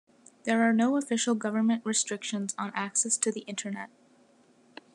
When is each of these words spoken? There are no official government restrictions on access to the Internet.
There 0.45 0.63
are 0.67 0.73
no 0.73 0.97
official 0.97 1.35
government 1.35 1.83
restrictions 1.85 2.55
on 2.57 2.71
access 2.73 3.17
to 3.17 3.31
the 3.31 3.41
Internet. 3.41 3.91